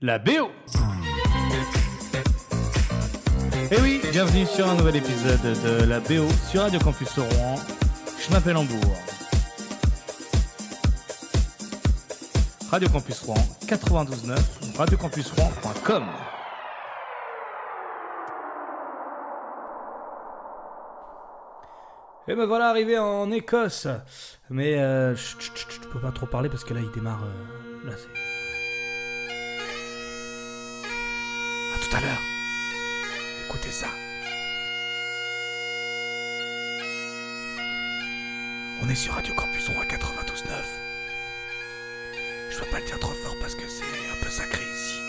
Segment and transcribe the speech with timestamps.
[0.00, 0.50] la BO.
[3.70, 7.56] Et oui, bienvenue sur un nouvel épisode de la BO sur Radio Campus Rouen.
[8.18, 8.94] Je m'appelle Hambourg.
[12.70, 13.34] Radio Campus Rouen
[13.66, 16.04] 92.9, radiocampusrouen.com.
[22.28, 23.86] Et me voilà arrivé en Écosse.
[24.50, 27.22] Mais euh, chut, chut, chut, je peux pas trop parler parce que là il démarre.
[27.24, 28.25] euh.
[31.88, 32.22] Tout à l'heure.
[33.44, 33.88] Écoutez ça.
[38.82, 40.48] On est sur Radio Campus Rouen 92.9.
[42.50, 45.05] Je peux pas le dire trop fort parce que c'est un peu sacré ici.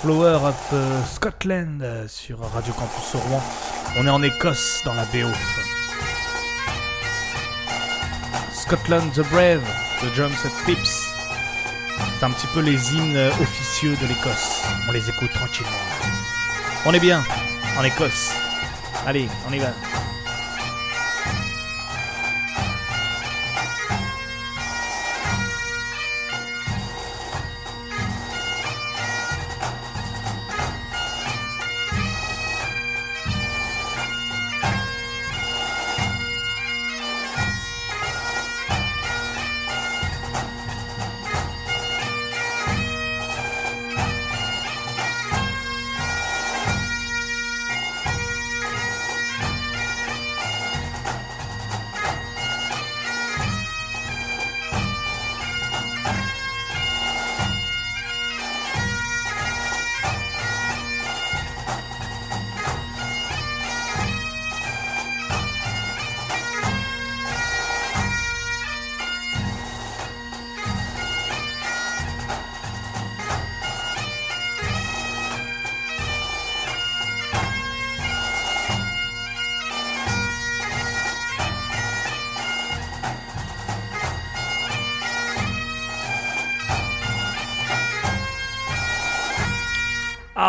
[0.00, 3.42] Flower of euh, Scotland euh, sur Radio Campus Rouen.
[3.98, 5.26] On est en Écosse dans la BO.
[8.52, 9.62] Scotland the Brave,
[10.00, 11.08] The Drums and Pips.
[12.18, 14.62] C'est un petit peu les hymnes euh, officieux de l'Écosse.
[14.88, 15.72] On les écoute tranquillement.
[16.86, 17.24] On est bien
[17.76, 18.30] en Écosse.
[19.04, 19.87] Allez, on y va.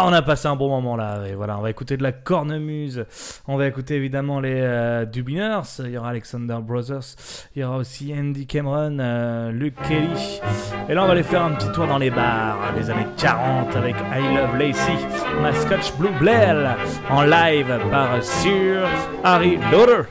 [0.02, 1.28] Ah, on a passé un bon moment là.
[1.30, 3.04] Et voilà, on va écouter de la cornemuse.
[3.50, 5.60] On va écouter évidemment les euh, Dubliners.
[5.80, 7.18] Il y aura Alexander Brothers.
[7.54, 10.40] Il y aura aussi Andy Cameron, euh, Luke Kelly.
[10.88, 13.75] Et là, on va aller faire un petit tour dans les bars des années 40
[13.75, 14.96] avec I Love Lacey,
[15.42, 16.78] ma Scotch Blue Blair
[17.10, 18.88] en live par Sir
[19.25, 20.04] Harry Lauder.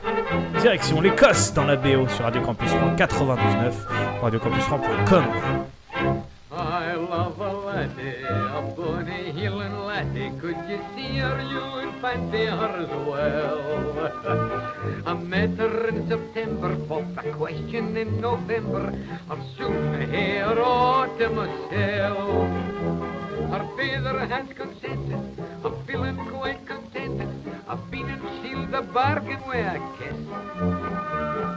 [0.61, 3.87] Direction l'Écosse dans la BO sur Radio Campus 99,
[4.21, 5.23] radiocampusrouen.com.
[12.13, 13.59] you would as well.
[15.05, 18.93] I met her in September, popped a question in November.
[19.29, 22.49] I'll soon hear autumn oh, myself.
[23.51, 27.29] Her father has consented, I'm feeling quite contented.
[27.67, 30.17] I've been and sealed the bargain with a kiss.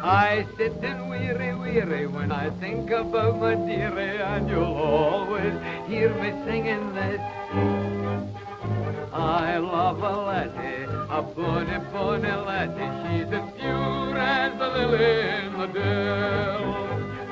[0.05, 5.55] I sit and weary, weary when I think about my dearie, and you'll always
[5.87, 7.92] hear me singing this.
[9.12, 12.91] I love a laddie, a bonny, bonny laddie.
[13.03, 16.64] She's as pure as the lily in the dell.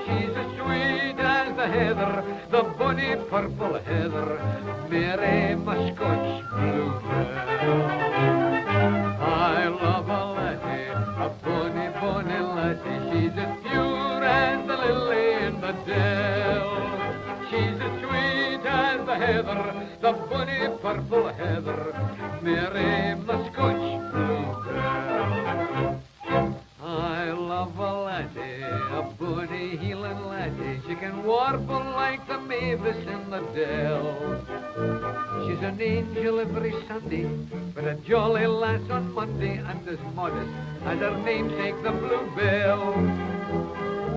[0.04, 4.38] She's as sweet as the heather, the bonny purple heather,
[4.90, 7.90] Mary, my Scotch bluebell.
[9.20, 13.00] I love a laddie, a bonny, bonny laddie.
[13.10, 13.59] She's as
[19.10, 21.92] the heather, the bonny purple heather,
[22.42, 26.00] Mary, my Scotch bluebell.
[26.80, 30.80] I love a laddie, a bonny heeling laddie.
[30.86, 34.06] She can warble like the mavis in the dell.
[35.44, 37.28] She's an angel every Sunday,
[37.74, 40.52] but a jolly lass on Monday, and as modest
[40.84, 42.94] as her namesake, the bluebell.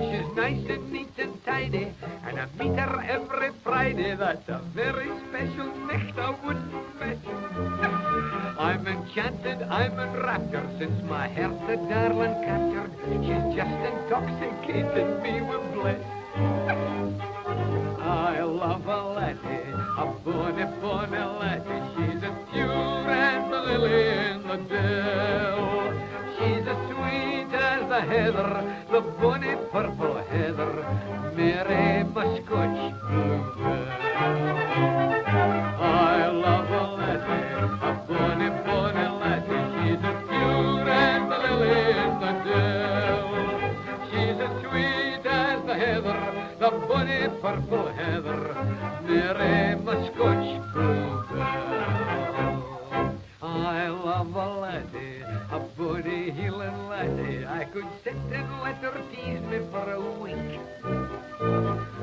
[0.08, 1.13] She's nice and neat
[1.62, 4.16] and I meet her every Friday.
[4.16, 7.18] That's a very special night I wouldn't miss.
[8.58, 12.90] I'm enchanted, I'm enraptured since my heart's a darling captured.
[13.22, 16.02] She's just intoxicated me with bliss.
[18.02, 21.82] I love a laddie, a bonny, bonny laddie.
[21.94, 25.92] She's as pure as the lily in the dell.
[26.36, 31.64] She's as sweet as the heather, the bonny purple heather, The
[47.44, 48.54] purple heather,
[49.06, 52.00] Mary, my Scotch bluebell.
[53.42, 55.20] I love a laddie,
[55.50, 57.46] a bonny heeling laddie.
[57.46, 61.03] I could sit and let her tease me for a week.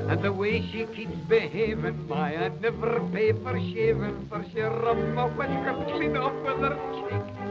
[0.09, 4.97] And the way she keeps behaving, my, I'd never pay for shaving, for she rub
[5.15, 7.41] my whiskers clean off with her cheek.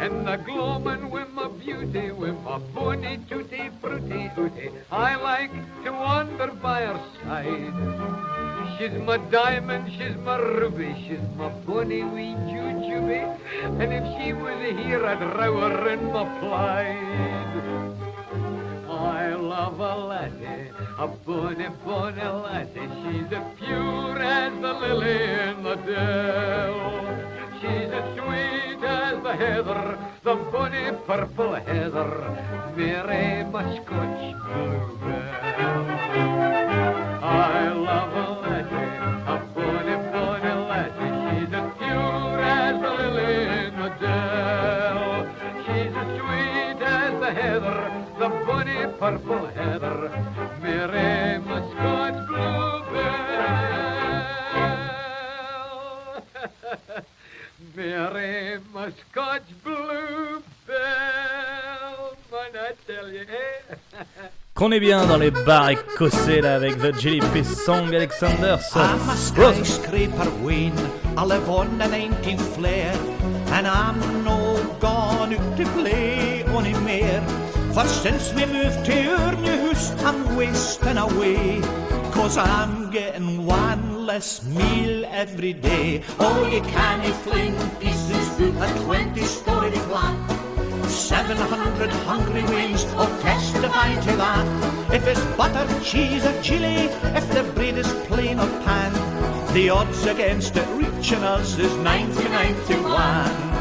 [0.00, 5.52] And the gloaming with my beauty, with my bonny tutti frutti ooty, I like
[5.84, 8.78] to wander by her side.
[8.78, 13.38] She's my diamond, she's my ruby, she's my bonny wee jujube,
[13.80, 18.11] and if she was here, I'd row her in my pride.
[19.02, 22.88] I love a laddie, a bonny, bonny laddie.
[23.02, 27.02] She's as pure as the lily in the dell.
[27.60, 35.42] She's as sweet as the heather, the bonny purple heather, Mary, my Scotch bluebell.
[37.22, 38.41] I love a
[49.12, 50.10] purple heather,
[50.62, 53.42] Mary, my Scotch bluebell.
[57.76, 60.42] Mary, my Scotch bluebell,
[62.30, 63.74] man, I tell you, eh?
[64.54, 66.92] Qu'on est bien dans les bars écossais là avec The
[67.44, 69.66] Song Alexander I'm a Rose.
[69.66, 70.72] skyscraper ween.
[71.16, 72.92] I live on the 19th floor,
[73.52, 77.41] and I'm no gone out to play any more.
[77.74, 81.62] For since we moved to our new house, I'm wasting away.
[82.12, 86.02] Cause I'm getting one less meal every day.
[86.20, 88.28] Oh, you can't fling pieces
[88.60, 90.14] out a 20 story flat.
[90.86, 94.92] 700 hungry wings will testify to that.
[94.92, 98.92] If it's butter, cheese, or chili, if the bread is plain or pan,
[99.54, 103.52] the odds against it reaching us is 99 to 1.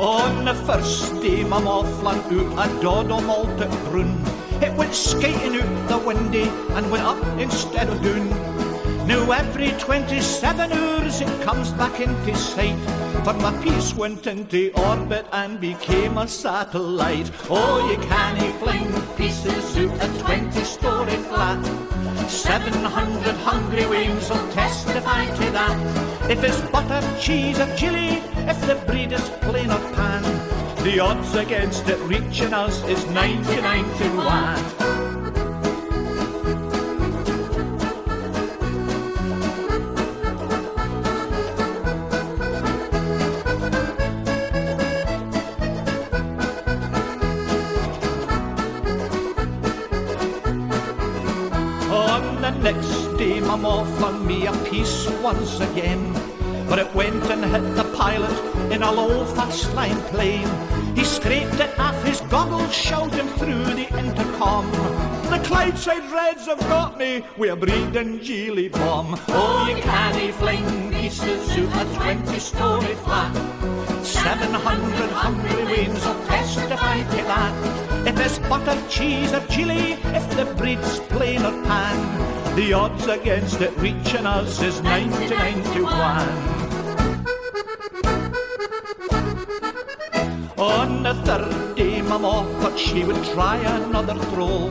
[0.00, 2.18] On the first day, my mufflin
[2.56, 4.20] out a doddle malted brun.
[4.60, 8.28] It went skating out the windy and went up instead of down.
[9.06, 12.76] Now every 27 hours it comes back into sight.
[13.22, 17.30] For my piece went into orbit and became a satellite.
[17.48, 21.64] Oh, you can't fling pieces out a 20 story flat.
[22.28, 26.30] 700 hungry wings will testify to that.
[26.30, 30.22] If it's butter, cheese, or chili, if the breed is plain or pan,
[30.82, 34.84] the odds against it reaching us is 99 to 1.
[51.90, 56.34] On the next day, I'm off me a piece once again.
[56.68, 60.46] but it went and hit the in a low fast line plane.
[60.94, 64.70] He scraped it off his goggles, shouting through the intercom.
[65.30, 69.18] The Clydeside Reds have got me we're breeding geely bomb.
[69.28, 73.34] Oh, you canny fling pieces to a 20 story flat.
[74.04, 78.06] 700 hungry wings will testify to that.
[78.06, 83.62] If it's butter, cheese, or chili, if the breed's plain or pan, the odds against
[83.62, 86.53] it reaching us is 99 to 1.
[90.64, 94.70] On the third day, Mama thought she would try another throw,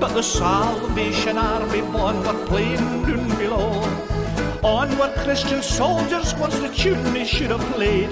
[0.00, 3.72] but the Salvation Army born were playing down below.
[4.62, 8.08] Onward, Christian soldiers was the tune they should have played.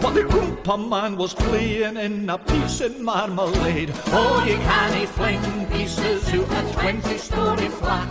[0.00, 3.92] But the Oompa man was playing in a piece of marmalade.
[4.06, 8.08] Oh, you canny fling pieces to a 20 story flat.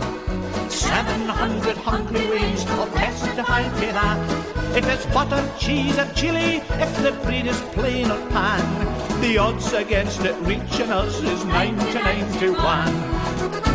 [0.70, 4.76] 700 hungry wings will testify to that.
[4.76, 9.72] If it's butter, cheese, or chili, if the breed is plain or pan, the odds
[9.72, 13.70] against it reaching us is 99 to 1.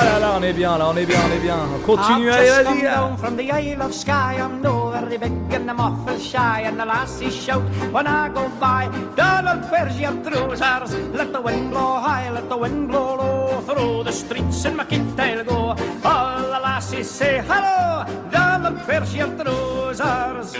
[0.00, 1.58] Ah là là, on est bien, là, on est bien, on est bien.
[1.74, 2.82] On continue, allez, I've just vas-y.
[2.82, 4.38] down from the Isle of Skye.
[4.38, 6.62] I'm no very big and I'm awful shy.
[6.66, 8.88] And the lassies shout when I go by.
[9.16, 10.94] Donald, where's your trousers?
[11.12, 13.60] Let the wind blow high, let the wind blow low.
[13.62, 15.74] Through the streets in my kit I'll go.
[16.04, 18.04] All the lassies say hello.
[18.30, 20.54] Donald, where's your trousers?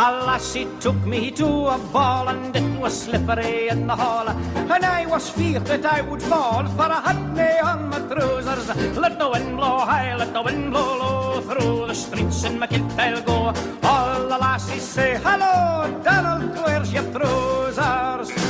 [0.00, 4.28] A lassie took me to a ball and it was slippery in the hall.
[4.28, 8.96] And I was feared that I would fall for I had me on my trousers.
[8.96, 12.68] Let the wind blow high, let the wind blow low Through the streets in my
[12.68, 13.52] kit I'll go.
[13.82, 18.47] All the lassies say hello Donald, where's your trousers?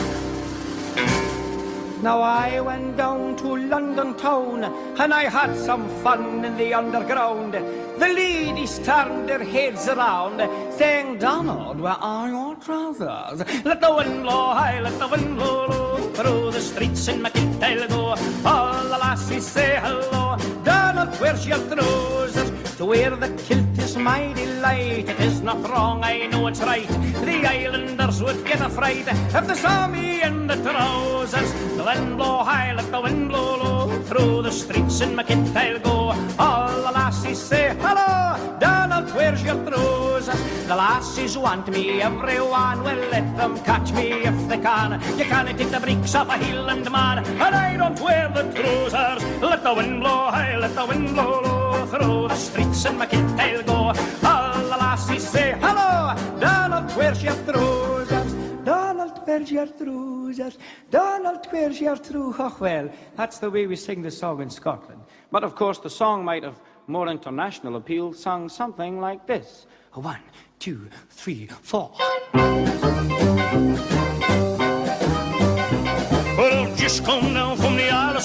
[2.02, 7.54] Now I went down to London town and I had some fun in the underground.
[7.54, 10.38] The ladies turned their heads around,
[10.78, 13.40] saying, Donald, where are your trousers?
[13.64, 15.98] Let the wind blow high, let the wind blow low.
[16.12, 18.14] Through the streets in my kit go.
[18.44, 20.36] All the lassies say hello.
[20.62, 22.67] Donald, where's your trousers?
[22.78, 25.08] To wear the kilt is my delight.
[25.08, 26.86] It is not wrong, I know it's right.
[27.26, 31.52] The islanders would get a fright if they saw me in the trousers.
[31.76, 34.02] The wind blow high, let the wind blow low.
[34.02, 36.14] Through the streets in my kit I'll go.
[36.38, 38.58] All the lassies say hello.
[38.60, 40.40] Donald, where's your trousers?
[40.68, 45.02] The lassies want me, everyone will let them catch me if they can.
[45.18, 49.24] You can't take the breeks off a Highland man, and I don't wear the trousers.
[49.42, 51.67] Let the wind blow high, let the wind blow low.
[51.90, 53.90] Through the streets in my kit I'll go.
[53.90, 53.94] Er
[54.26, 56.14] All the lassies say hello.
[56.40, 58.32] Donald, where's your trousers?
[58.64, 60.58] Donald, where's your trousers?
[60.90, 62.36] Donald, where's your trousers?
[62.38, 65.00] Oh, well, that's the way we sing the song in Scotland.
[65.30, 69.66] But of course, the song might have more international appeal, sung something like this.
[69.92, 70.22] One,
[70.58, 71.92] two, three, four.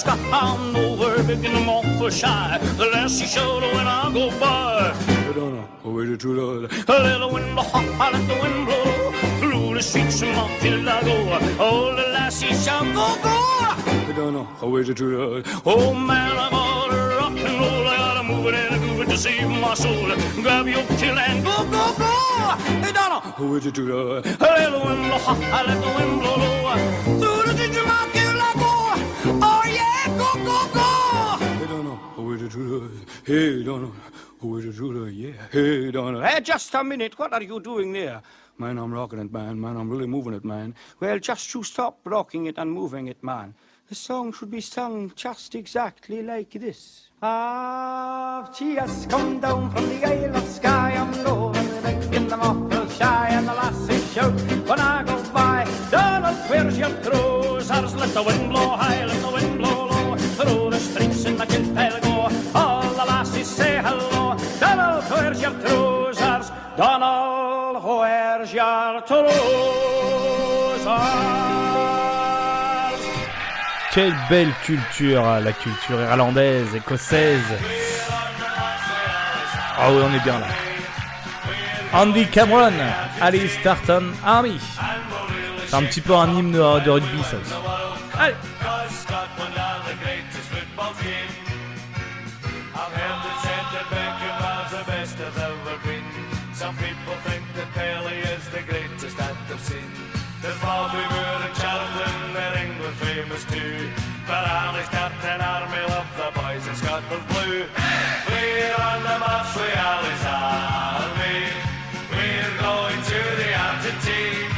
[0.01, 0.73] From the Isle of Skye.
[0.73, 2.59] I'm over big in the Montfordshire.
[2.77, 4.93] The lassie shoulder when I go by.
[5.07, 6.89] I don't know where to true love.
[6.89, 9.11] A little wind blow, I let the wind blow.
[9.39, 11.63] Through the streets of Montfield I go.
[11.63, 13.39] All the lassies shout, go, go.
[14.05, 15.61] I don't know where to true love.
[15.65, 17.87] Oh man, I gotta rock and roll.
[17.87, 20.15] I gotta move it and groove it to save my soul.
[20.41, 22.13] Grab your kill and go, go, go.
[22.85, 24.25] I don't know where to true love.
[24.25, 26.33] A little wind blow, I let the wind blow.
[27.19, 27.85] Through the streets of
[32.43, 33.93] Hey, know.
[34.41, 35.31] Where to true love, yeah.
[35.49, 36.21] Hey, don't.
[36.21, 37.17] Hey, just a minute.
[37.17, 38.21] What are you doing there?
[38.57, 39.61] Man, I'm rocking it, man.
[39.61, 40.75] Man, I'm really moving it, man.
[40.99, 43.55] Well, just you stop rocking it and moving it, man.
[43.87, 47.07] The song should be sung just exactly like this.
[47.21, 50.95] I've just come down from the Isle of Skye.
[50.97, 51.33] I'm the
[51.81, 54.33] lake in the Mottle Shy, and the lasses shout
[54.67, 55.65] when I go by.
[55.89, 57.95] Donald, where's your trousers?
[57.95, 60.17] Let the wind blow high, let the wind blow low.
[60.17, 61.45] Through the streets in the
[66.77, 67.77] Donald?
[73.93, 77.39] Quelle belle culture, la culture irlandaise, écossaise.
[79.77, 80.47] Ah oui, on est bien là.
[81.93, 82.73] Andy Cameron,
[83.21, 84.59] Alice Tartan Army.
[85.67, 87.53] C'est un petit peu un hymne de, de rugby, ça aussi.
[88.19, 88.35] Allez
[106.73, 107.65] in Scotland's blue.
[108.29, 109.53] We're on the march
[109.89, 111.39] Ally's army.
[112.09, 114.49] We're going to the Argentine.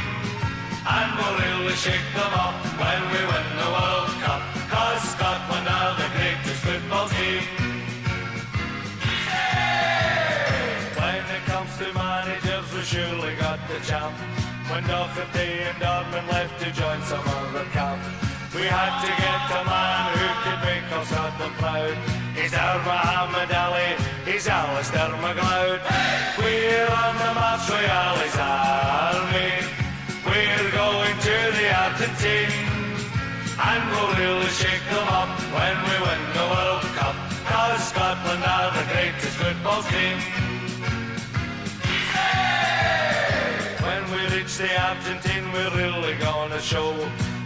[0.96, 4.42] And we'll really shake them up when we win the World Cup.
[4.72, 7.44] Cause Scotland are the greatest football team.
[11.00, 14.16] When it comes to managers, we surely got the champ.
[14.70, 17.85] When Docherty and Ormond left to join some other camp,
[18.66, 21.96] we had to get a man who could make our Scotland proud.
[22.34, 23.94] He's our Muhammad Ali,
[24.26, 25.80] he's Alistair MacLeod.
[26.42, 29.52] We're on the march with Ally's army.
[30.26, 32.58] We're going to the Argentine.
[33.70, 37.16] And we'll really shake them up when we win the World Cup.
[37.46, 40.18] Cause Scotland are the greatest football team.
[43.86, 46.90] When we reach the Argentine, we're really gonna show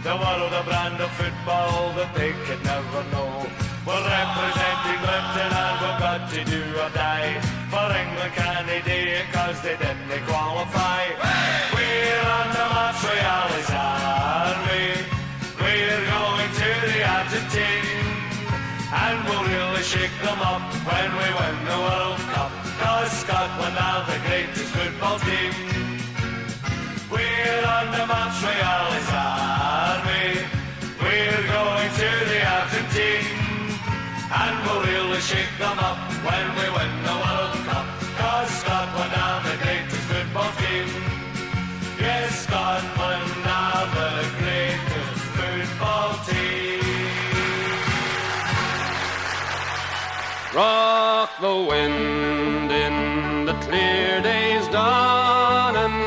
[0.03, 3.45] the world a brand of football that they could never know.
[3.85, 7.39] We're representing Britain and we've got to do or die.
[7.69, 11.00] For England can they do it cause they didn't qualify.
[36.27, 37.87] When we win the World Cup.
[38.19, 40.87] Cause Scotland are the greatest football team.
[41.99, 46.81] Yes, Scotland are the greatest football team.
[50.55, 55.97] Rock the wind in the clear day's dawning.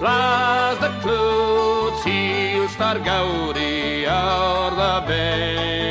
[0.00, 5.83] Blas the clouds heel star Gaudi o'er the bay.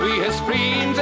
[0.00, 0.98] We his friends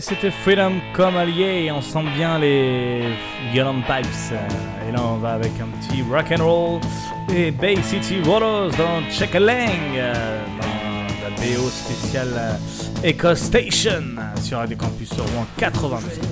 [0.00, 3.02] C'était Freedom comme allié et on sent bien les
[3.52, 4.32] Yellow Pipes.
[4.88, 6.80] Et là on va avec un petit rock and roll
[7.34, 12.56] et Bay City Rollers dans Check-a-Lang euh, dans la BO spéciale euh,
[13.04, 14.02] Echo Station
[14.42, 16.29] sur Radio Campus Rouen 99.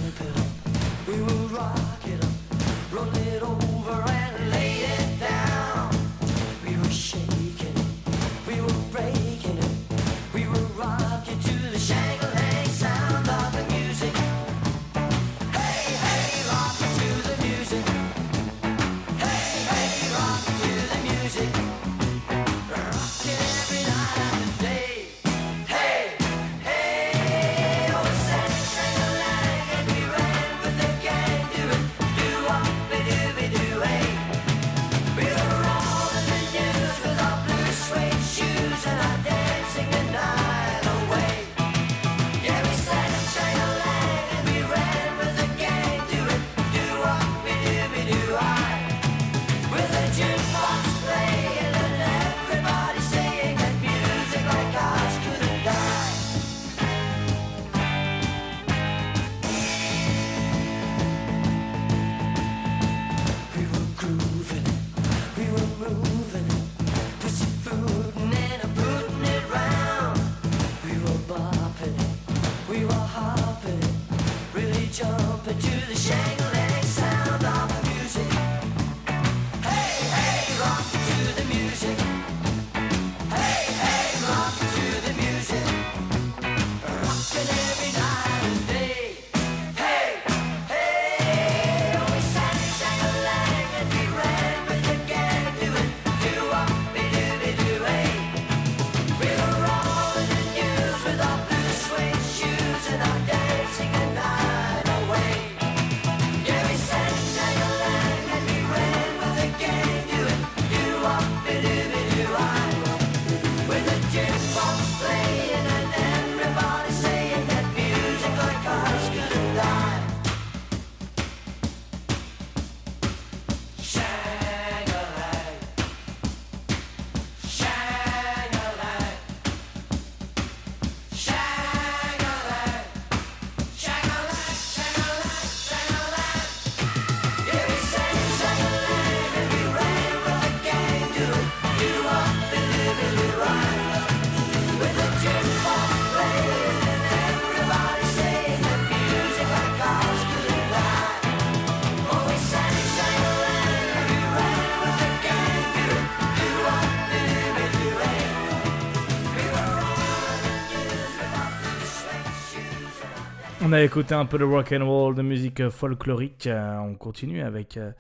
[163.69, 166.47] On a écouté un peu de rock and roll, de musique euh, folklorique.
[166.47, 167.91] euh, on continue avec euh,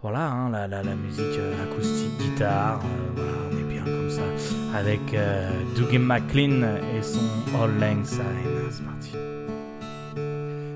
[0.00, 2.80] voilà hein, la, la, la musique euh, acoustique, guitare.
[2.82, 4.22] euh, voilà, on est bien comme ça
[4.74, 6.62] avec euh, Dougie McLean
[6.96, 7.20] et son
[7.62, 8.22] All Lang Syne.
[8.70, 9.12] C'est parti.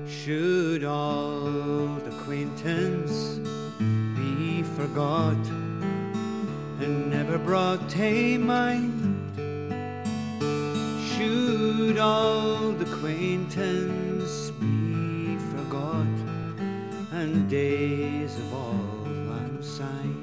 [0.07, 3.39] Should old acquaintance
[3.79, 5.33] be forgot
[6.83, 8.93] and never brought to mind?
[11.17, 14.04] Should old acquaintance
[17.25, 19.07] and days of old
[19.63, 20.13] lang?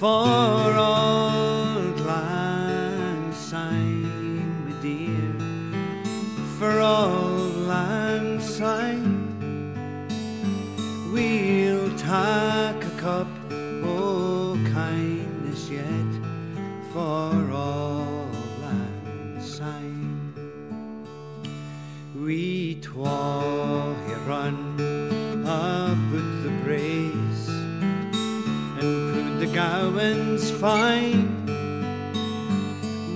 [0.00, 0.24] For
[0.78, 5.32] old lang syne, my dear
[6.58, 9.18] for old lang syne.
[11.12, 13.28] We'll take a cup
[13.84, 16.12] o' kindness yet
[16.92, 20.32] for old lang syne.
[22.14, 23.69] We twa
[30.60, 31.46] fine.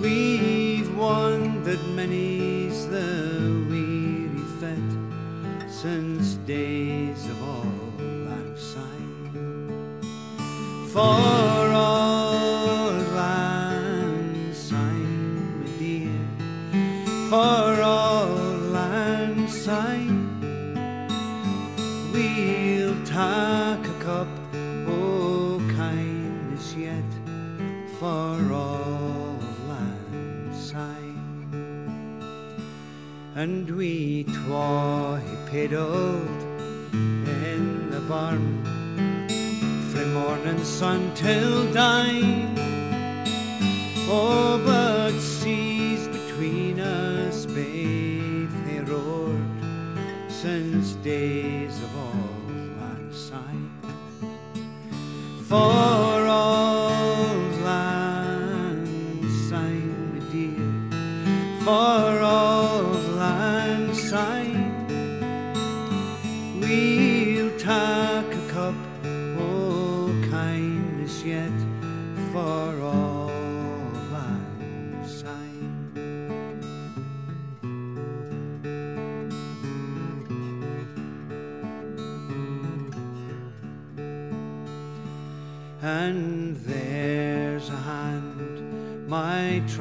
[0.00, 10.00] We've wandered many's the weary fet since days of lang syne.
[10.90, 11.53] For
[33.44, 36.40] And we twa he pedaled
[36.94, 38.64] in the barn
[39.90, 42.54] from morning sun till dine.
[44.08, 49.44] Oh, but seas between us babe they roared
[50.30, 52.48] since days of old
[52.80, 53.70] lang syne.
[55.50, 55.93] For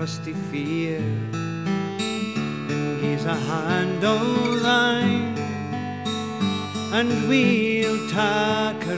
[0.03, 0.99] my trusty fear,
[2.67, 5.37] and a hand o' thine,
[6.91, 8.97] and we'll take a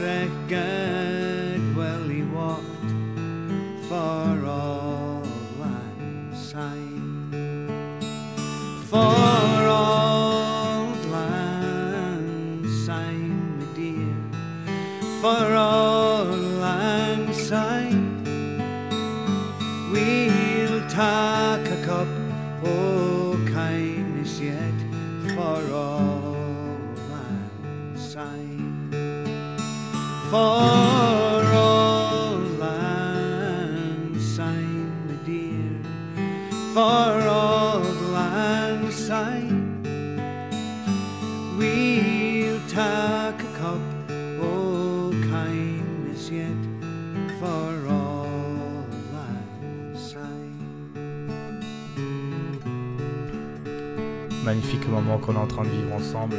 [54.46, 56.36] magnifique moment qu'on est en train de vivre ensemble.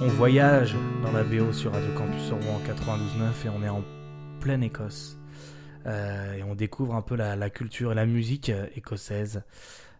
[0.00, 3.82] On voyage dans la BO sur Radio Campus en 92.9 et on est en
[4.38, 5.18] pleine Écosse.
[5.86, 9.42] Euh, et on découvre un peu la, culture et la musique écossaise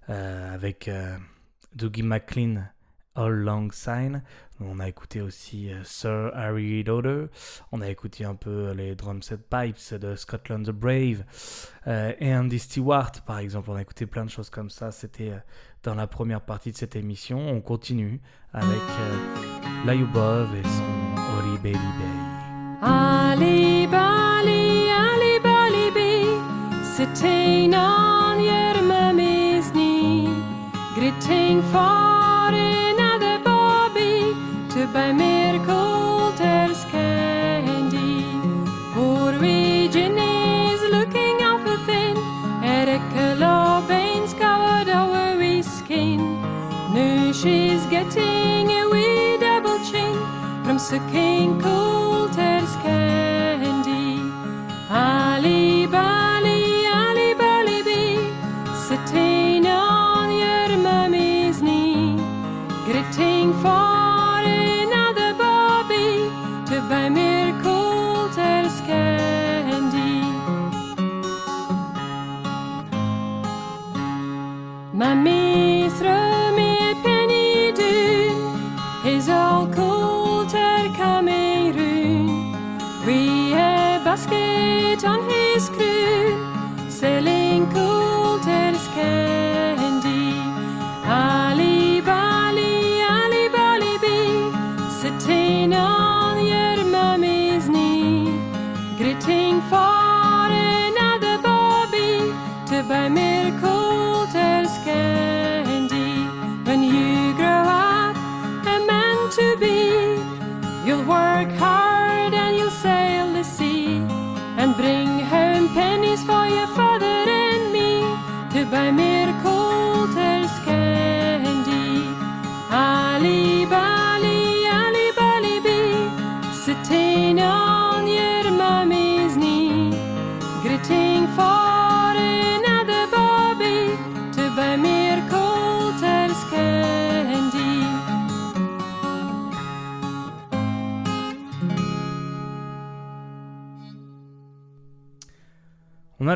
[0.08, 1.16] euh, avec euh,
[1.74, 2.62] Dougie MacLean,
[3.16, 4.22] All Long Sign.
[4.60, 7.26] On a écouté aussi euh, Sir Harry Lauder.
[7.72, 11.24] On a écouté un peu les drum set pipes de Scotland the Brave
[11.86, 13.70] euh, et Andy Stewart, par exemple.
[13.70, 14.90] On a écouté plein de choses comme ça.
[14.90, 15.38] C'était euh,
[15.82, 17.38] dans la première partie de cette émission.
[17.38, 18.20] On continue
[18.52, 22.82] avec euh, Layubov et son Ori Baby Bay.
[22.82, 25.66] Ali Bali, Ali Bali
[29.72, 30.28] knee,
[30.94, 32.15] gritting for
[34.92, 38.24] buy mere Coulter's candy.
[38.94, 42.16] Norwegian is looking awful thin,
[42.62, 46.18] Ericka Baines covered over his skin.
[46.94, 50.16] Now she's getting a wee double chin
[50.64, 54.20] from sucking cold Coulter's candy.
[54.90, 55.25] Ali
[74.96, 78.32] Mammy, throw me a penny, do.
[79.04, 82.56] Is all Coulter coming round?
[83.04, 85.35] We a basket on his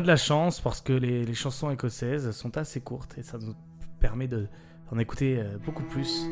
[0.01, 3.55] de la chance parce que les, chansons écossaises sont assez courtes et ça nous
[3.99, 4.47] permet de-
[4.91, 6.25] d'en écouter euh, beaucoup plus.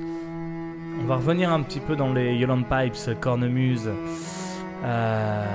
[1.02, 3.90] On va revenir un petit peu dans les Yolande Pipes, Cornemuse,
[4.84, 5.46] euh,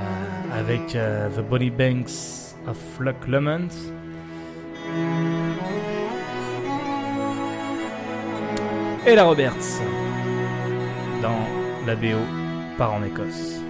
[0.52, 3.68] avec euh, The Bonnie Banks of Luck Lemons.
[9.06, 9.80] Et la Roberts
[11.20, 12.18] dans la BO
[12.78, 13.63] par en Écosse.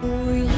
[0.00, 0.57] Oh,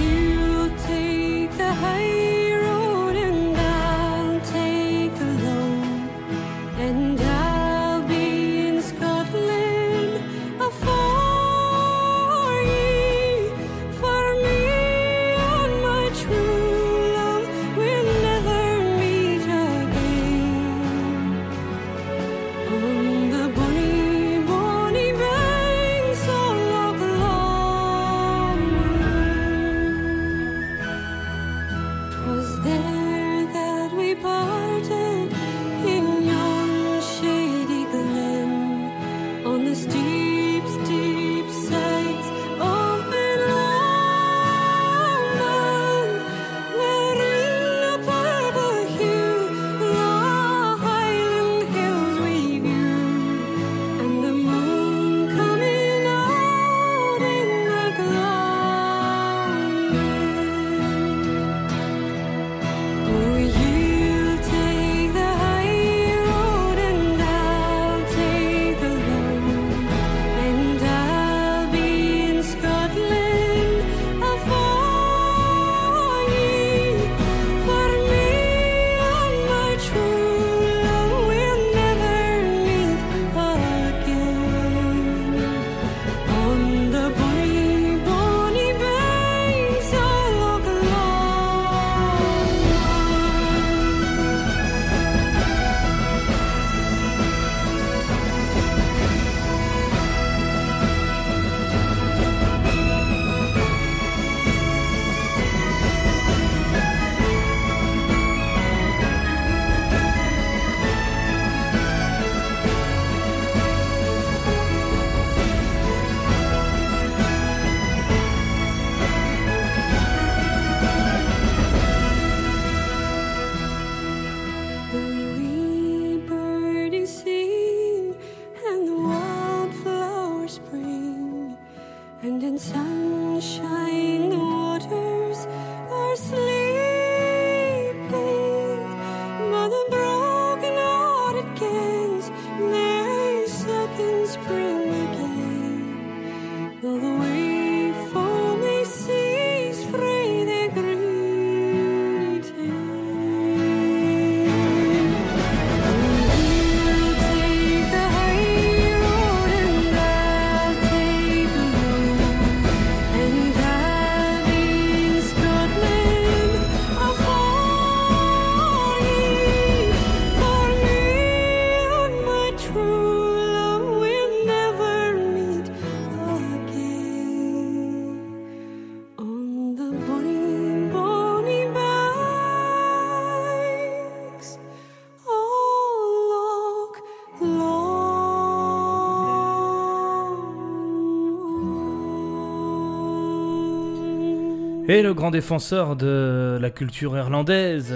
[194.91, 197.95] Et le grand défenseur de la culture irlandaise,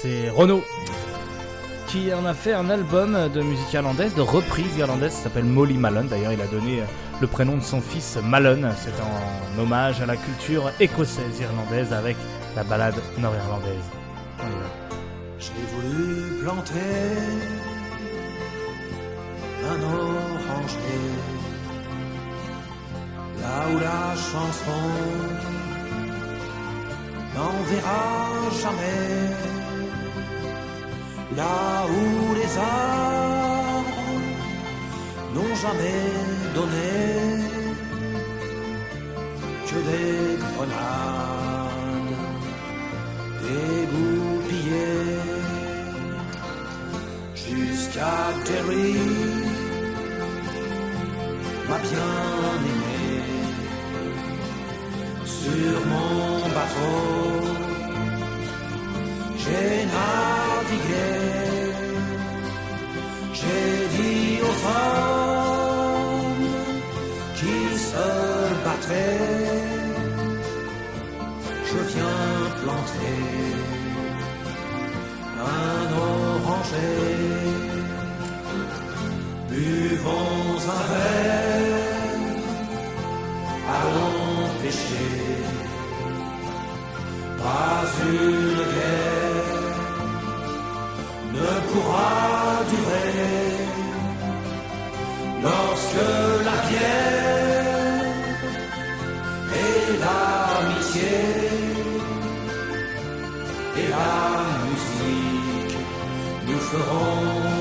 [0.00, 0.62] c'est Renaud,
[1.88, 5.76] qui en a fait un album de musique irlandaise, de reprise irlandaise, ça s'appelle Molly
[5.76, 6.06] Malone.
[6.06, 6.84] D'ailleurs, il a donné
[7.20, 8.70] le prénom de son fils Malone.
[8.76, 12.16] C'est en hommage à la culture écossaise irlandaise avec
[12.54, 13.90] la balade nord-irlandaise.
[15.40, 16.72] J'ai voulu planter
[19.64, 20.78] un oranger
[23.40, 25.55] là où la chanson
[27.66, 29.30] n'enverra jamais,
[31.36, 34.02] là où les arbres
[35.34, 36.02] n'ont jamais
[36.54, 36.92] donné
[39.66, 40.86] que des grenades
[43.42, 45.18] dégoupillées
[47.34, 48.96] jusqu'à Terry,
[51.68, 53.22] ma bien-aimée,
[55.24, 57.55] sur mon bateau,
[59.46, 61.10] j'ai navigué,
[63.38, 65.96] j'ai dit aux hommes
[67.38, 67.56] qui
[67.88, 68.08] se
[68.64, 69.56] battraient,
[71.70, 72.26] je viens
[72.62, 73.46] planter
[75.38, 76.96] un oranger.
[79.48, 81.86] Buvons un verre,
[83.76, 85.14] allons pêcher.
[87.38, 89.05] Pas une guerre
[95.42, 96.06] lorsque
[96.48, 98.04] la bière
[99.62, 101.16] et l'amitié
[103.80, 104.16] et la
[104.66, 105.76] musique
[106.46, 107.55] nous feront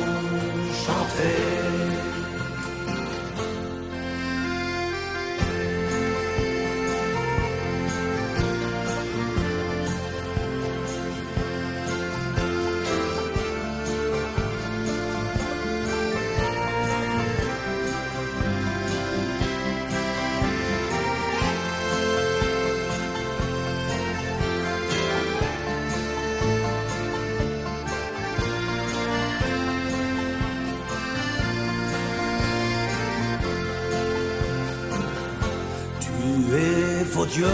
[37.15, 37.45] Vos dieux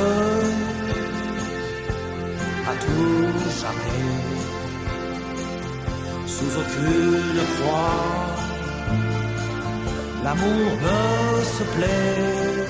[2.72, 3.32] à tout
[3.62, 4.10] jamais,
[6.26, 8.32] sous aucune croix.
[10.24, 12.68] L'amour ne se plaît,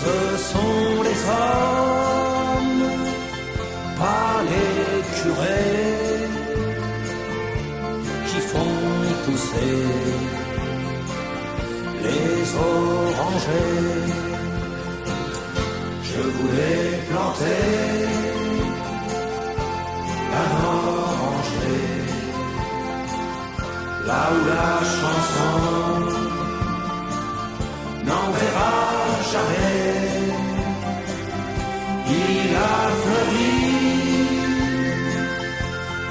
[0.00, 0.16] ce
[0.50, 2.86] sont les hommes,
[3.98, 6.28] pas les curés,
[8.28, 8.80] qui font
[9.26, 9.76] pousser
[12.04, 14.27] les orangers.
[16.18, 17.64] Je voulais planter
[20.40, 21.86] un oranger
[24.04, 25.54] là où la chanson
[28.08, 28.74] n'enverra
[29.32, 29.86] jamais.
[32.20, 33.56] Il a fleuri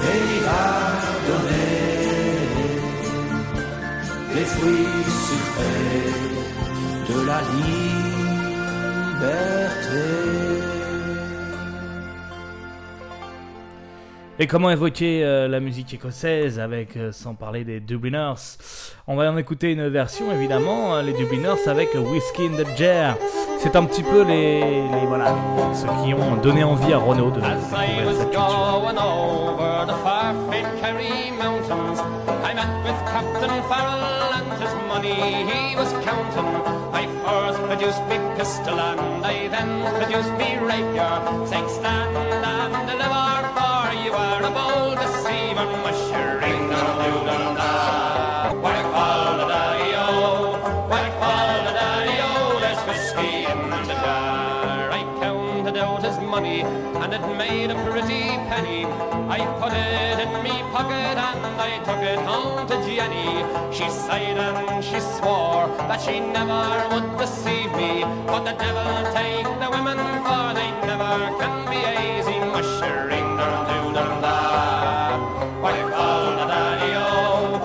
[0.08, 0.78] et il a
[1.28, 1.68] donné
[4.34, 6.06] les fruits sucrés
[7.08, 8.17] de la liberté.
[14.40, 18.34] Et comment évoquer euh, la musique écossaise avec, euh, sans parler des Dubliners?
[19.08, 23.16] On va en écouter une version évidemment, euh, les Dubliners avec Whiskey in the Jar.
[23.58, 25.34] C'est un petit peu les, les- voilà,
[25.74, 28.78] ceux qui ont donné envie à Renaud de découvrir was cette culture.
[37.28, 41.14] First produced me pistol and I then produced me rapier,
[41.50, 42.16] saying stand
[42.52, 45.66] and deliver, for you are a bold deceiver,
[55.68, 58.86] counted out his money and it made a pretty penny.
[59.28, 63.44] I put it in me pocket and I took it home to Jenny.
[63.74, 68.02] She sighed and she swore that she never would deceive me.
[68.26, 72.38] But the devil take the women for they never can be easy.
[72.54, 75.60] Mushering down doodle da.
[75.60, 77.58] Why fall the daddy-o,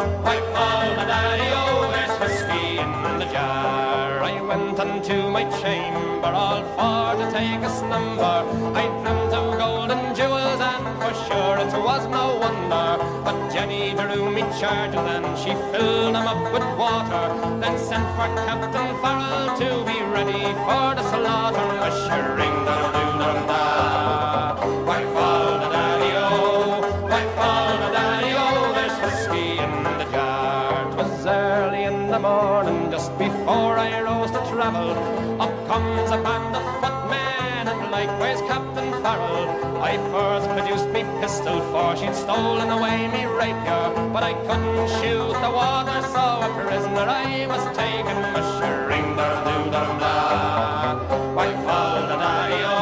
[0.54, 4.24] fall the daddy-o, there's whiskey in the jar.
[4.24, 8.46] I went unto my chamber all for to take a slumber.
[8.80, 13.04] I dreamt of golden jewels and for sure it was no wonder.
[13.26, 17.26] But Jenny drew me charges and then she filled them up with water.
[17.60, 21.68] Then sent for Captain Farrell to be ready for the slaughter.
[21.82, 24.03] Mushering the doodle da.
[24.03, 24.03] Why
[39.14, 39.82] Farrell.
[39.82, 43.86] I first produced me pistol, for she'd stolen away me rapier.
[44.14, 48.18] But I couldn't shoot the water, so a prisoner I was taken.
[48.34, 50.16] Mushering the doodle da.
[51.36, 52.78] Why fall the daddy-o,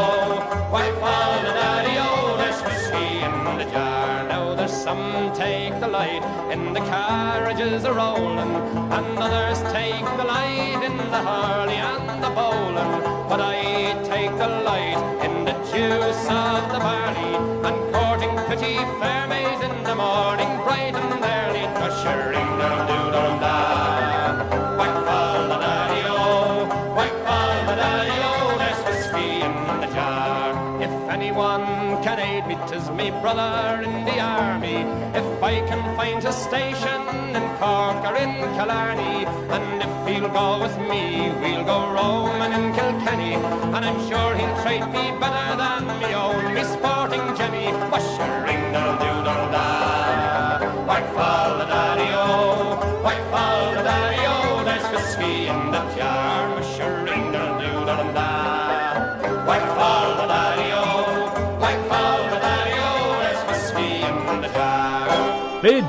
[0.73, 4.27] why fall the daddy-o, there's whiskey in the jar.
[4.27, 6.23] Now there's some take the light
[6.53, 8.55] in the carriages a rolling,
[8.95, 12.93] and others take the light in the hurley and bowling.
[13.29, 17.35] But I take the light in the juice of the barley,
[17.67, 23.57] and courting pretty fair maids in the morning, bright and early, ushering down doodle da.
[24.77, 26.67] Whack fall the daddy-o,
[26.97, 27.75] whack fall the
[28.61, 30.81] there's whiskey in the jar.
[30.81, 31.65] If anyone
[32.03, 35.00] can aid me, 'tis me brother in the army.
[35.13, 37.01] If I can find a station
[37.35, 42.73] in Cork or in Killarney, and if he'll go with me, we'll go roaming in
[42.73, 43.35] Kilkenny.
[43.75, 48.50] And I'm sure he'll treat me better than me own, me sporting Jenny.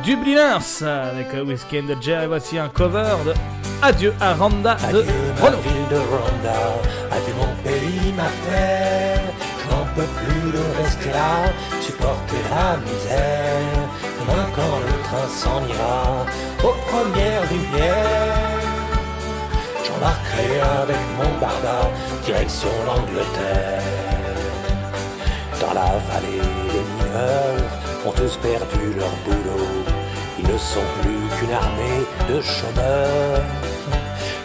[0.04, 2.24] Dubliners avec euh, Whiskey and the Jar.
[2.24, 3.34] Et voici un cover de
[3.82, 5.04] Adieu à Randa de Adieu
[5.40, 6.58] ma ville de Rwanda,
[7.10, 9.20] adieu mon pays, ma terre.
[9.58, 13.88] Je n'en peux plus de rester là, supporter la misère.
[14.20, 16.26] Demain quand le train s'en ira,
[16.62, 18.60] aux premières lumières,
[19.84, 21.90] j'embarquerai avec mon barda,
[22.24, 23.82] direction l'Angleterre.
[25.60, 26.42] Dans la vallée,
[26.72, 29.91] les mineurs ont tous perdu leur boulot.
[30.42, 33.42] Ils ne sont plus qu'une armée de chômeurs.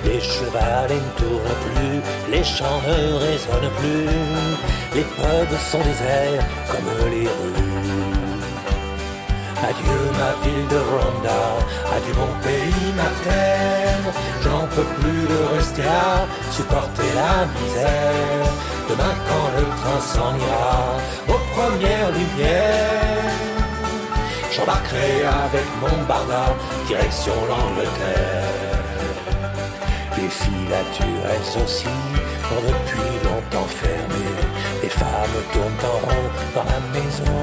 [0.05, 4.07] Les chevalets ne tournent plus, les chants ne résonnent plus.
[4.95, 7.97] Les pubs sont déserts comme les rues.
[9.69, 11.41] Adieu ma ville de Rwanda,
[11.95, 14.13] adieu mon pays, ma terre.
[14.41, 18.47] Je n'en peux plus de rester là, supporter la misère.
[18.87, 20.77] Demain quand le train s'en ira,
[21.27, 23.56] aux premières lumières,
[24.57, 26.55] j'embarquerai avec mon barda,
[26.87, 28.43] direction l'Angleterre.
[30.17, 31.85] Les filatures, elles aussi,
[32.67, 34.25] depuis longtemps fermé.
[34.81, 37.39] Les femmes tournent en rond dans la maison.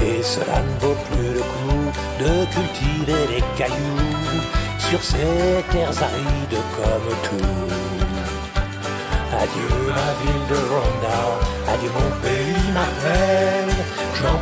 [0.00, 1.86] Et cela ne vaut plus le coup
[2.20, 4.40] de cultiver les cailloux
[4.78, 7.88] sur ces terres arides comme tout.
[9.40, 11.20] Adieu ma ville de Rwanda,
[11.72, 12.27] adieu mon pays,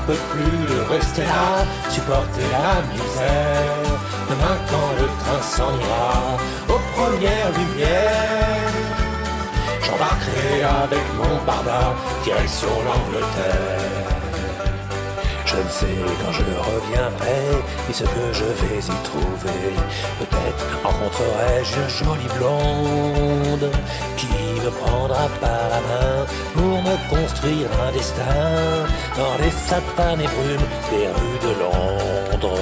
[0.06, 3.86] peux plus rester là, supporter la misère.
[4.30, 6.36] Demain quand le train s'en ira,
[6.68, 8.76] aux premières lumières,
[9.82, 11.94] j'embarquerai avec mon barda,
[12.24, 14.06] direction l'Angleterre.
[15.44, 19.74] Je ne sais quand je reviendrai, ni ce que je vais y trouver.
[20.18, 23.70] Peut-être rencontrerai-je une jolie blonde
[24.16, 24.45] qui
[24.86, 26.16] prendra par la main
[26.54, 28.42] pour me construire un destin
[29.18, 32.60] dans les sapins et brumes des rues de Londres.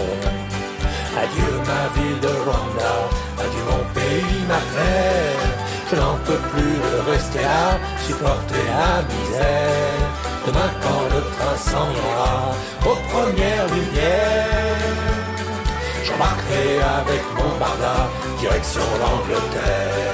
[1.22, 2.94] Adieu ma ville de Rwanda,
[3.42, 5.44] adieu mon pays, ma terre.
[5.90, 10.02] Je n'en peux plus de rester là, supporter la misère.
[10.46, 12.36] Demain quand le train s'en ira,
[12.90, 15.04] aux premières lumières,
[16.04, 17.96] j'embarquerai avec mon barda,
[18.40, 20.13] direction l'Angleterre.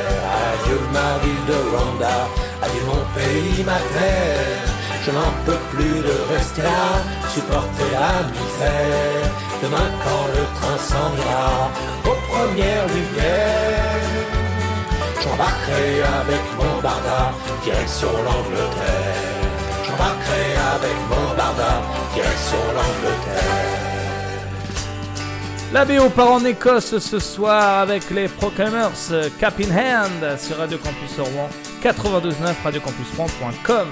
[0.93, 2.17] Ma ville de Rwanda,
[2.63, 4.81] adieu mon pays, ma terre.
[5.05, 6.85] Je n'en peux plus de rester là,
[7.35, 9.27] supporter la misère.
[9.63, 11.71] Demain quand le train s'en ira,
[12.11, 14.25] aux premières lumières,
[15.23, 17.33] j'embarquerai avec mon barda,
[17.65, 19.41] direction l'Angleterre.
[19.87, 21.73] J'embarquerai avec mon barda,
[22.15, 23.90] direction l'Angleterre.
[25.73, 30.57] La BO part en Écosse ce soir avec les Proclaimers euh, Cap in Hand sur
[30.57, 31.49] Radio Campus Rouen
[31.81, 33.89] 92.9 radiocampusrouen.com.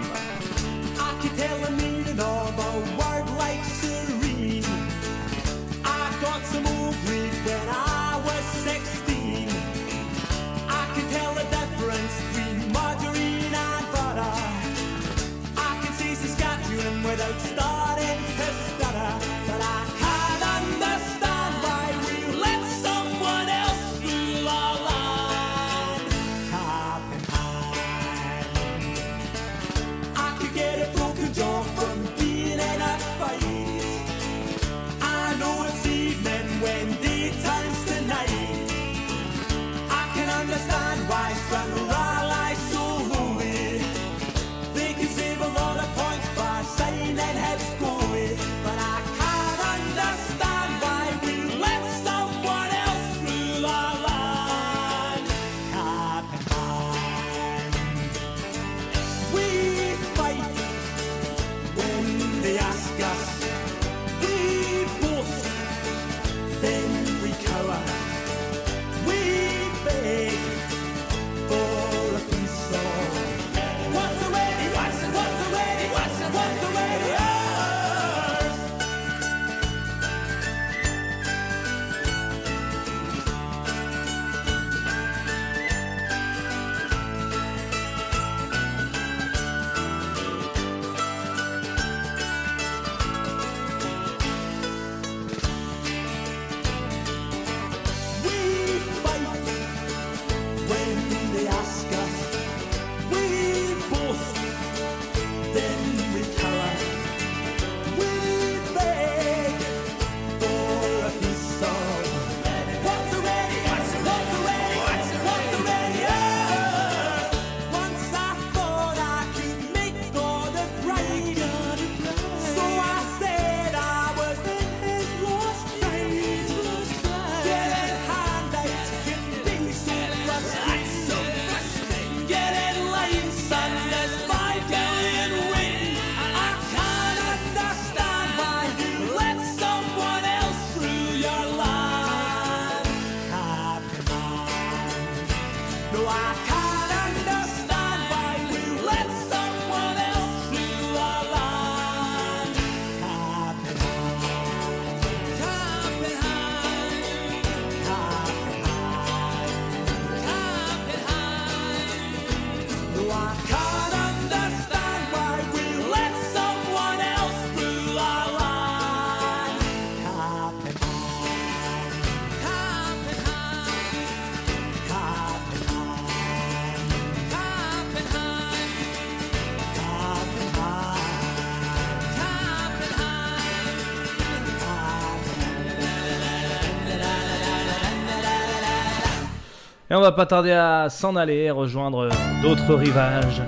[190.09, 192.09] va pas tarder à s'en aller rejoindre
[192.41, 193.43] d'autres rivages.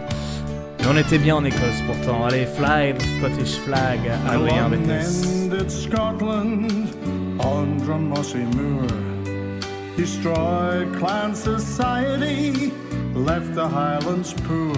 [0.78, 2.26] Mais on était bien en Écosse pourtant.
[2.26, 4.00] Allez, fly the Scottish flag.
[9.96, 12.72] Destroyed clan society,
[13.14, 14.74] left the Highlands poor.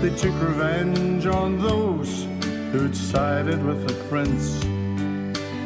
[0.00, 2.26] They took revenge on those
[2.72, 4.62] who'd sided with the prince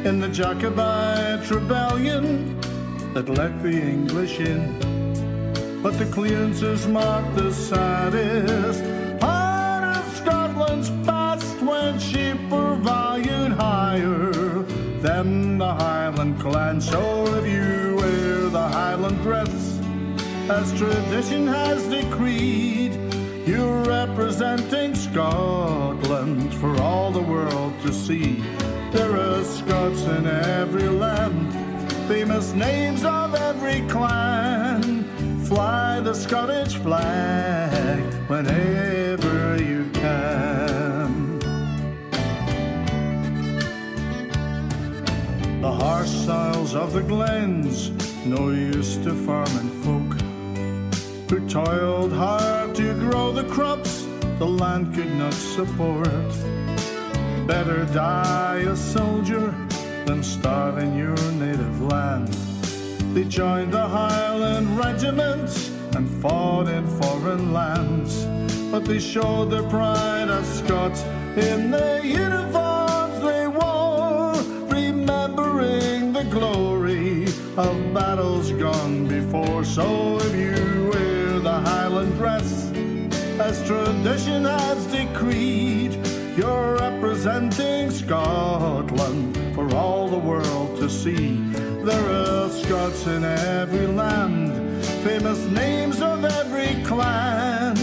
[0.05, 2.57] in the Jacobite rebellion
[3.17, 4.86] that let the English in.
[5.87, 8.83] But the clearances marked the saddest
[9.21, 14.33] part of Scotland's past when sheep were valued higher
[14.99, 16.81] than the Highland clan.
[16.81, 19.79] So if you wear the Highland dress,
[20.49, 22.93] as tradition has decreed,
[23.47, 28.43] you're representing Scotland for all the world to see.
[28.91, 31.53] There are Scots in every land,
[32.09, 34.76] famous names of every clan.
[35.47, 41.39] Fly the Scottish flag whenever you can.
[45.61, 47.91] The harsh soils of the glens,
[48.25, 50.19] no use to farming folk
[51.29, 54.05] who toiled hard to grow the crops
[54.39, 56.27] the land could not support.
[57.47, 59.55] Better die a soldier
[60.05, 62.56] than starve in your native land.
[63.17, 68.27] They joined the Highland regiments and fought in foreign lands.
[68.71, 71.01] But they showed their pride as Scots
[71.35, 74.35] in the uniforms they wore,
[74.69, 77.23] remembering the glory
[77.57, 79.63] of battles gone before.
[79.63, 82.71] So if you wear the Highland dress,
[83.39, 85.97] as tradition has decreed,
[86.37, 91.46] you're representing Scotland for all the world to see.
[91.87, 97.77] There are Scots in every land, famous names of every clan.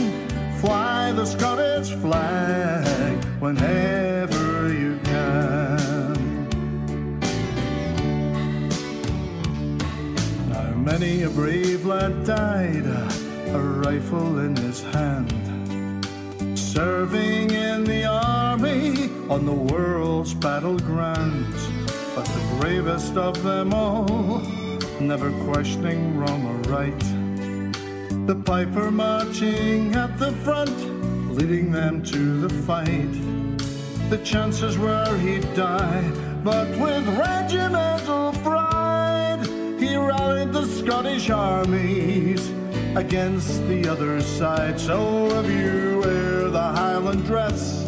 [0.60, 6.48] Fly the Scottish flag whenever you can.
[10.50, 12.84] Now many a brave lad died,
[13.54, 15.32] a rifle in his hand
[16.58, 21.73] serving in the army on the world's battlegrounds.
[22.14, 24.38] But the bravest of them all,
[25.00, 26.98] never questioning wrong or right.
[28.26, 30.76] The piper marching at the front,
[31.34, 33.12] leading them to the fight.
[34.10, 36.08] The chances were he'd die,
[36.44, 39.44] but with regimental pride,
[39.80, 42.48] he rallied the Scottish armies
[42.94, 44.78] against the other side.
[44.78, 47.84] So if you wear the Highland dress,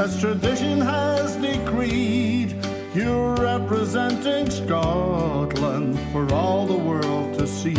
[0.00, 2.56] as tradition has decreed,
[2.94, 7.74] you're representing Scotland for all the world to see.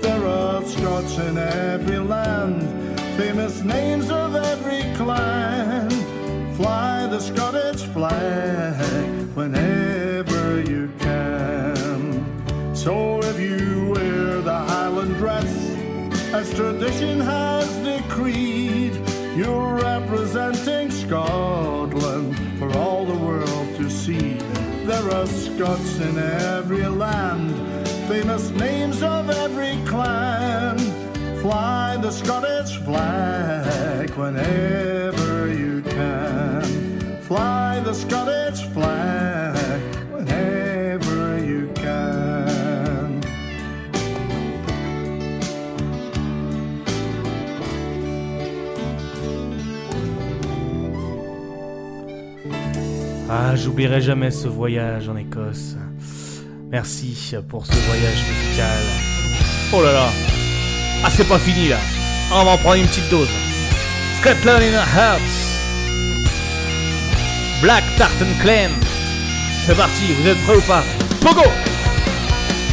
[0.00, 2.62] There are Scots in every land,
[3.16, 5.90] famous names of every clan.
[6.54, 12.74] Fly the Scottish flag whenever you can.
[12.74, 15.52] So if you wear the Highland dress,
[16.32, 18.94] as tradition has decreed.
[19.36, 21.67] You're representing Scotland
[24.88, 27.52] There are Scots in every land,
[28.08, 30.78] famous names of every clan.
[31.42, 37.20] Fly the Scottish flag whenever you can.
[37.20, 38.37] Fly the Scottish
[53.30, 55.76] Ah, j'oublierai jamais ce voyage en Écosse.
[56.70, 57.16] Merci
[57.48, 58.82] pour ce voyage musical.
[59.72, 60.08] Oh là là
[61.04, 61.76] Ah, c'est pas fini là
[62.32, 63.28] On va en prendre une petite dose.
[64.20, 65.20] Scotland in hearts.
[67.62, 68.70] Black Tartan Clan.
[69.66, 70.82] C'est parti, vous êtes prêts ou pas?
[71.20, 71.42] Pogo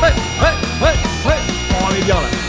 [0.01, 0.09] Ouais,
[0.41, 0.93] ouais, ouais,
[1.27, 1.37] ouais
[1.81, 2.44] On est bien là.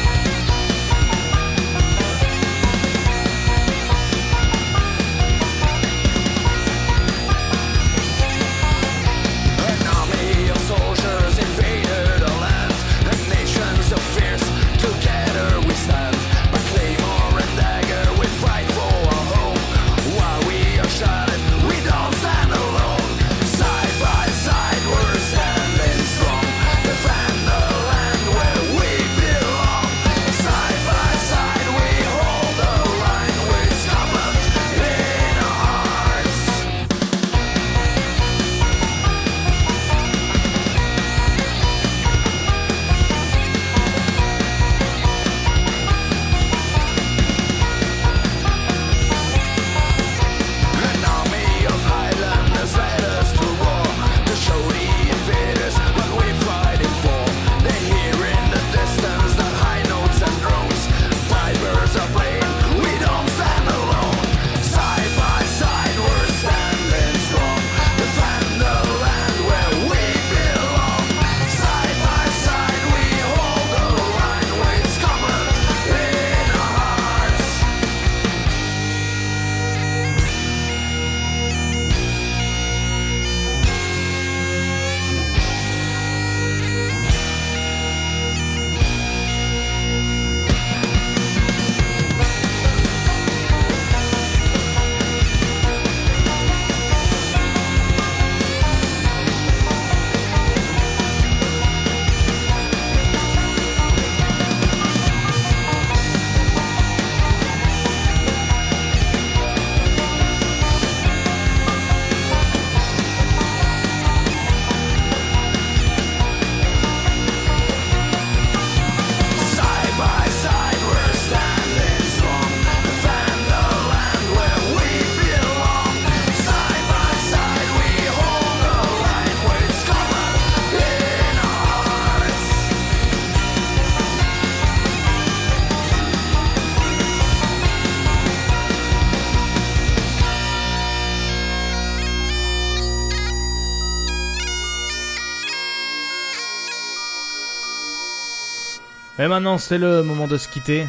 [149.19, 150.87] Et maintenant, c'est le moment de se quitter.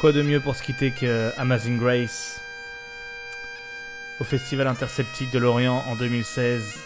[0.00, 2.40] Quoi de mieux pour se quitter que Amazing Grace
[4.18, 6.80] Au Festival Interceptique de Lorient en 2016,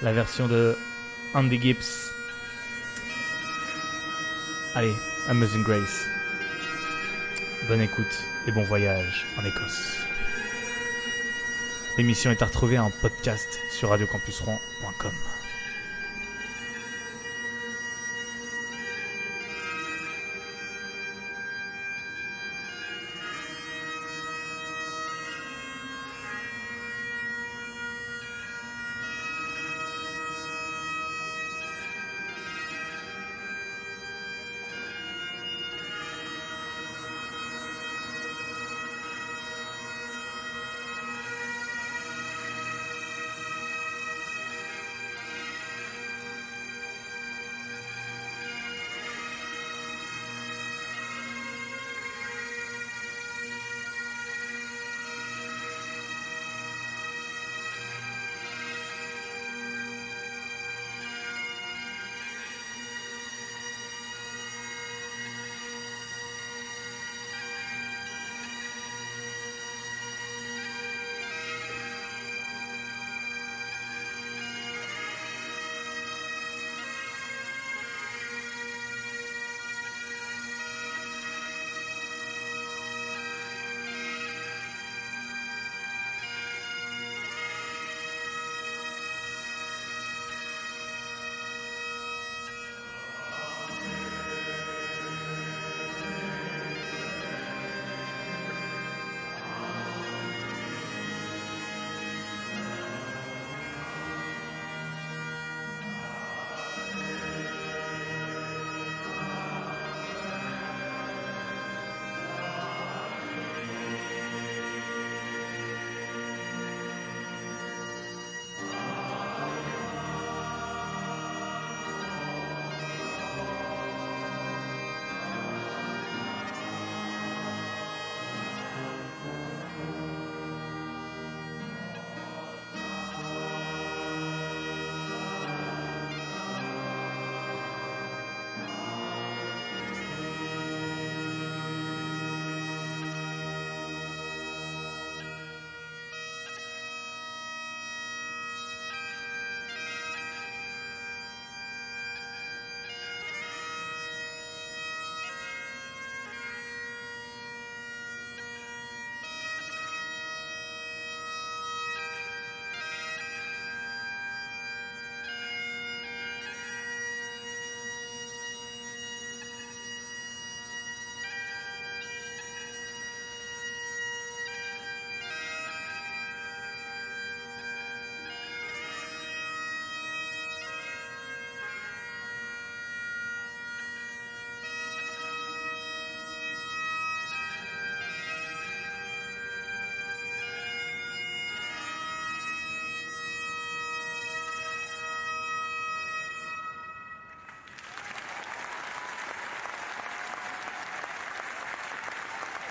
[0.00, 0.74] la version de
[1.34, 2.10] Andy Gibbs.
[4.74, 4.94] Allez,
[5.28, 6.06] Amazing Grace.
[7.68, 9.98] Bonne écoute et bon voyage en Écosse.
[11.98, 15.12] L'émission est à retrouver en podcast sur radiocampusrouen.com.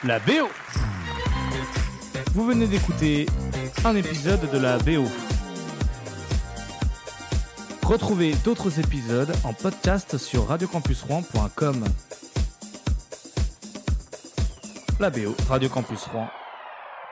[0.06, 0.48] La BO
[2.34, 3.26] Vous venez d'écouter
[3.84, 5.04] un épisode de la BO.
[7.84, 11.84] Retrouvez d'autres épisodes en podcast sur radiocampusrouen.com.
[15.02, 16.30] La BO, Radio Campus Rouen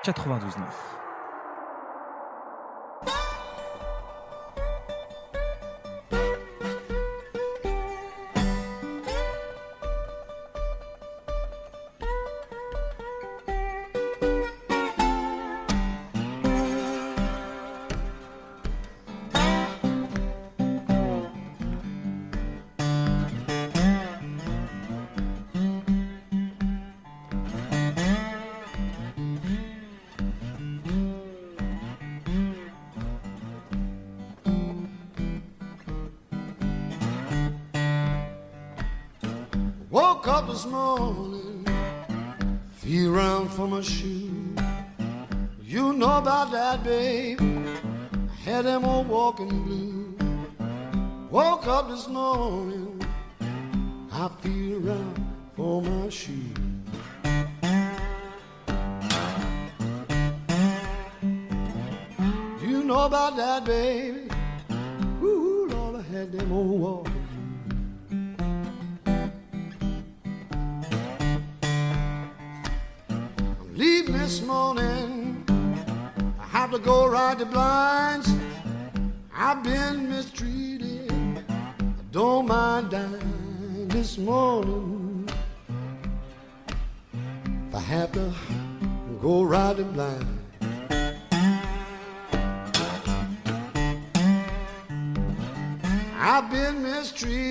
[0.05, 0.96] 92.9.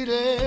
[0.07, 0.46] mistreated.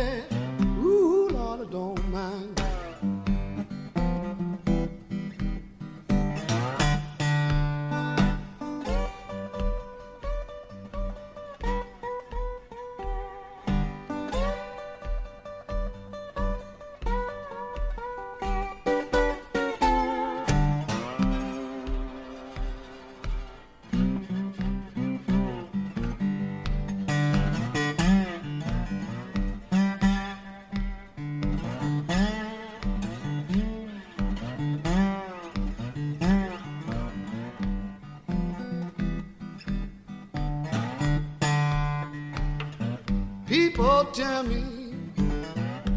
[44.13, 44.63] Tell me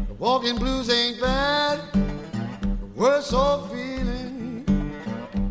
[0.07, 1.79] the walking blues ain't bad.
[1.93, 4.65] The worst old feeling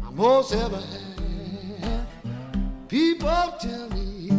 [0.07, 2.07] I most ever had.
[2.89, 4.31] People tell me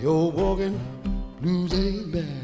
[0.00, 0.78] the old walking
[1.40, 2.37] blues ain't bad.